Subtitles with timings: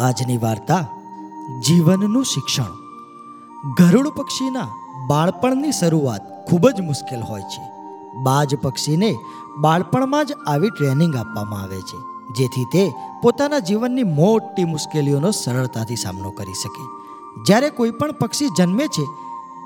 [0.00, 0.86] આજની વાર્તા,
[1.66, 2.72] જીવનનું શિક્ષણ.
[3.78, 4.68] ગરુડ પક્ષીના
[5.08, 7.62] બાળપણની શરૂઆત ખૂબ જ મુશ્કેલ હોય છે.
[8.22, 9.10] બાજ પક્ષીને
[9.60, 11.98] બાળપણમાં જ આવી ટ્રેનિંગ આપવામાં આવે છે,
[12.36, 12.84] જેથી તે
[13.22, 16.84] પોતાના જીવનની મોટી મુશ્કેલીઓનો સરળતાથી સામનો કરી શકે.
[17.46, 19.04] જ્યારે કોઈ પણ પક્ષી જન્મે છે,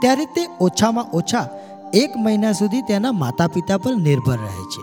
[0.00, 1.48] ત્યારે તે ઓછામાં ઓછા
[1.94, 4.82] એક મહિના સુધી તેના માતા પિતા પર નિર્ભર રહે છે.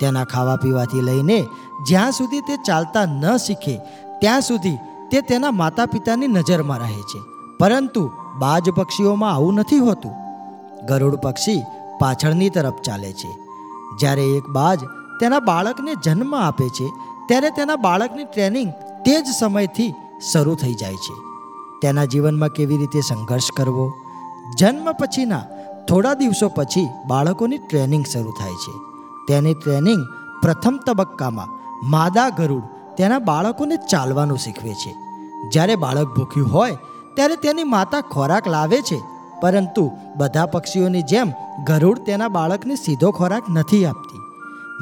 [0.00, 1.38] તેના ખાવા પીવાથી લઈને
[1.86, 3.80] જ્યાં સુધી તે ચાલતા ન શીખે
[4.20, 4.78] ત્યાં સુધી
[5.10, 7.18] તે તેના માતા પિતાની નજરમાં રહે છે.
[7.60, 10.12] પરંતુ બાજ પક્ષીઓમાં આવું નથી હોતું.
[10.86, 11.62] ગરુડ પક્ષી
[12.00, 13.38] પાછળની તરફ ચાલે છે.
[14.00, 14.78] જ્યારે એક બાજ
[15.20, 16.88] તેના બાળકને જન્મ આપે છે,
[17.28, 18.72] ત્યારે તેના બાળકની ટ્રેનિંગ
[19.04, 19.94] તે જ સમયથી
[20.32, 21.14] શરૂ થઈ જાય છે.
[21.82, 23.92] તેના જીવનમાં કેવી રીતે સંઘર્ષ કરવો?
[24.58, 25.42] જન્મ પછીના
[25.88, 28.72] થોડા દિવસો પછી બાળકોની ટ્રેનિંગ શરૂ થાય છે.
[29.28, 30.04] તેની ટ્રેનિંગ
[30.42, 31.48] પ્રથમ તબક્કામાં
[31.90, 32.62] માદા ગરુડ
[32.98, 34.92] તેના બાળકોને ચાલવાનું શીખવે છે.
[35.52, 36.76] જ્યારે બાળક ભૂખ્યું હોય,
[37.14, 38.98] ત્યારે તેની માતા ખોરાક લાવે છે.
[39.40, 41.32] પરંતુ બધા પક્ષીઓની જેમ
[41.66, 44.18] ગરુડ તેના બાળકને સીધો ખોરાક નથી આપતી.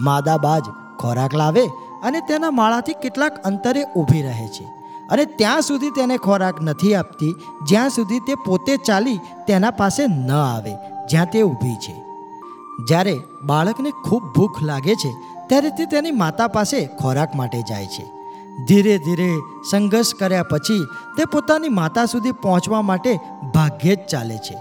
[0.05, 0.63] માદા બાજ
[0.99, 1.65] ખોરાક લાવે
[2.03, 4.65] અને તેના માળાથી કેટલાક અંતરે ઊભી રહે છે
[5.11, 7.35] અને ત્યાં સુધી તેને ખોરાક નથી આપતી,
[7.69, 10.75] જ્યાં સુધી તે પોતે ચાલી તેના પાસે ન આવે,
[11.11, 11.95] જ્યાં તે ઊભી છે.
[12.89, 15.13] જ્યારે બાળકને ખૂબ ભૂખ લાગે છે
[15.47, 18.17] ત્યારે તે તેની માતા પાસે ખોરાક માટે જાય છે.
[18.69, 19.37] ધીરે ધીરે
[19.71, 23.19] સંઘર્ષ કર્યા પછી તે પોતાની માતા સુધી પહોંચવા માટે
[23.55, 24.57] ભાગ્યે જ ચાલે છે.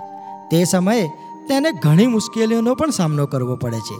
[0.51, 1.07] તે સમયે
[1.47, 3.95] તેને ઘણી મુશ્કેલીઓનો પણ સામનો કરવો પડે છે.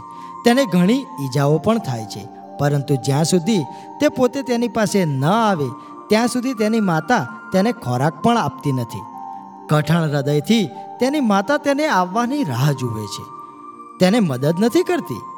[0.46, 2.28] તેને ઘણી ઈજાઓ પણ થાય છે.
[2.60, 3.64] પરંતુ જ્યાં સુધી
[4.00, 5.70] તે પોતે તેની પાસે ન આવે,
[6.08, 9.02] ત્યાં સુધી તેની માતા તેને ખોરાક પણ આપતી નથી.
[9.68, 13.24] કઠણ હૃદયથી તેની માતા તેને આવવાની રાહ જુએ છે.
[14.00, 15.35] તેને મદદ નથી કરતી.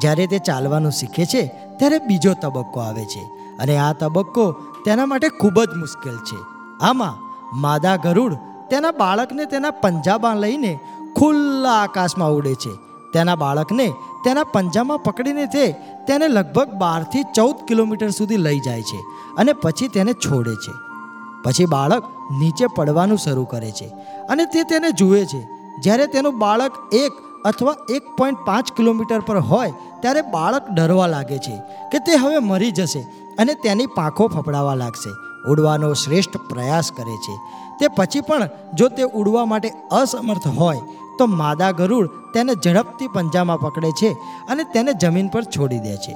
[0.00, 1.46] જ્યારે તે ચાલવાનું શીખે છે,
[1.78, 3.22] ત્યારે બીજો તબક્કો આવે છે.
[3.58, 4.52] અને આ તબક્કો
[4.84, 6.36] તેના માટે ખૂબ જ મુશ્કેલ છે.
[6.80, 7.14] આમાં
[7.60, 8.34] માદા ગરુડ
[8.70, 10.78] તેના બાળકને તેના પંજામાં લઈને
[11.16, 12.70] ખુલ્લા આકાશમાં ઉડે છે.
[13.12, 13.92] તેના બાળકને
[14.24, 15.72] તેના પંજામાં પકડીને તે
[16.06, 18.96] તેને લગભગ બારથી ચૌદ કિલોમીટર સુધી લઈ જાય છે
[19.38, 20.72] અને પછી તેને છોડે છે.
[21.44, 22.04] પછી બાળક
[22.38, 23.86] નીચે પડવાનું શરૂ કરે છે
[24.28, 25.46] અને તે તેને જુએ છે.
[25.80, 27.12] જ્યારે તેનું બાળક એક
[27.44, 31.56] અથવા એક પોઈન્ટ પાંચ કિલોમીટર પર હોય, ત્યારે બાળક ડરવા લાગે છે
[31.92, 33.00] કે તે હવે મરી જશે
[33.38, 35.10] અને તેની પાંખો ફફડાવા લાગશે.
[35.50, 37.34] ઉડવાનો શ્રેષ્ઠ પ્રયાસ કરે છે.
[37.80, 40.80] તે પછી પણ જો તે ઉડવા માટે અસમર્થ હોય,
[41.18, 44.12] તો માદા ગરુડ તેને ઝડપથી પંજામાં પકડે છે
[44.48, 46.14] અને તેને જમીન પર છોડી દે છે.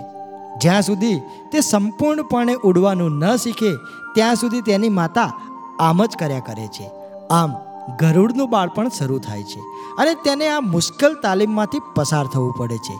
[0.62, 1.20] જ્યાં સુધી
[1.52, 3.76] તે સંપૂર્ણપણે ઉડવાનું ન શીખે,
[4.14, 5.32] ત્યાં સુધી તેની માતા
[5.78, 6.90] આમ જ કર્યા કરે છે.
[7.30, 7.50] આમ
[7.96, 9.60] ગરુડનું બાળપણ શરૂ થાય છે
[9.98, 12.96] અને તેને આ મુશ્કેલ તાલીમમાંથી પસાર થવું પડે છે.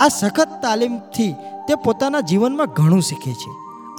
[0.00, 1.32] આ સખત તાલીમથી
[1.68, 3.50] તે પોતાના જીવનમાં ઘણું શીખે છે.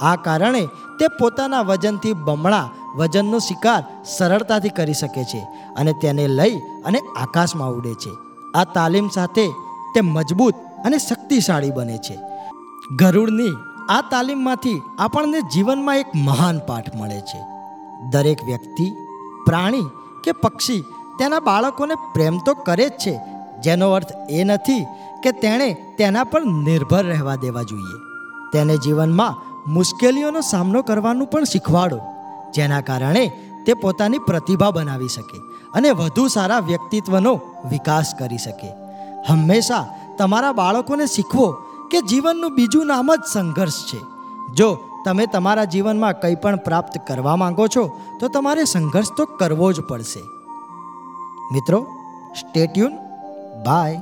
[0.02, 0.66] આ કારણે
[0.98, 3.84] તે પોતાના વજનથી બમણા વજનનો શિકાર
[4.18, 5.38] સરળતાથી કરી શકે છે
[5.76, 8.10] અને તેને લઈ અને આકાશમાં ઉડે છે.
[8.54, 9.46] આ તાલીમ સાથે
[9.94, 10.54] તે મજબૂત
[10.84, 12.18] અને શક્તિશાળી બને છે.
[12.96, 13.54] ગરુડની
[13.88, 17.40] આ તાલીમમાંથી આપણને જીવનમાં એક મહાન પાઠ મળે છે.
[18.10, 18.92] દરેક વ્યક્તિ
[19.46, 19.86] પ્રાણી
[20.26, 20.82] કે પક્ષી
[21.18, 23.14] તેના બાળકોને પ્રેમ તો કરે જ છે.
[23.62, 24.82] જેનો અર્થ એ નથી
[25.22, 27.98] કે તેણે તેના પર નિર્ભર રહેવા દેવા જોઈએ.
[28.52, 29.38] તેને જીવનમાં
[29.72, 31.98] મુશ્કેલીઓનો સામનો કરવાનું પણ શીખવાડો,
[32.54, 33.24] જેના કારણે
[33.66, 35.38] તે પોતાની પ્રતિભા બનાવી શકે
[35.74, 37.32] અને વધુ સારા વ્યક્તિત્વનો
[37.70, 38.70] વિકાસ કરી શકે.
[39.28, 39.84] હંમેશા
[40.18, 41.46] તમારા બાળકોને શીખવો
[41.90, 44.00] કે જીવનનું બીજું નામ જ સંઘર્ષ છે.
[44.54, 44.68] જો
[45.06, 49.80] તમે તમારા જીવનમાં કંઈ પણ પ્રાપ્ત કરવા માંગો છો, તો તમારે સંઘર્ષ તો કરવો જ
[49.80, 50.20] પડશે.
[51.52, 51.86] મિત્રો
[52.40, 52.92] સ્ટેટ્યુન
[53.66, 54.00] બાય